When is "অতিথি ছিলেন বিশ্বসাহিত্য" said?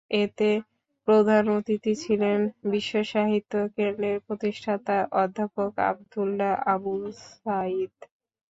1.57-3.53